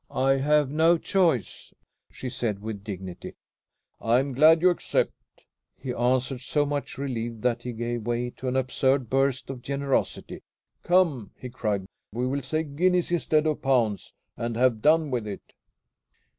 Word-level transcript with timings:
"I 0.09 0.37
have 0.37 0.71
no 0.71 0.97
choice," 0.97 1.75
she 2.09 2.27
said 2.27 2.57
with 2.57 2.83
dignity. 2.83 3.35
"I 3.99 4.17
am 4.17 4.33
glad 4.33 4.63
you 4.63 4.71
accept," 4.71 5.13
he 5.77 5.93
answered, 5.93 6.41
so 6.41 6.65
much 6.65 6.97
relieved 6.97 7.43
that 7.43 7.61
he 7.61 7.71
gave 7.71 8.07
way 8.07 8.31
to 8.37 8.47
an 8.47 8.55
absurd 8.55 9.11
burst 9.11 9.51
of 9.51 9.61
generosity. 9.61 10.41
"Come!" 10.81 11.33
he 11.37 11.51
cried, 11.51 11.85
"we 12.11 12.25
will 12.25 12.41
say 12.41 12.63
guineas 12.63 13.11
instead 13.11 13.45
of 13.45 13.61
pounds, 13.61 14.15
and 14.35 14.55
have 14.55 14.81
done 14.81 15.11
with 15.11 15.27
it!" 15.27 15.53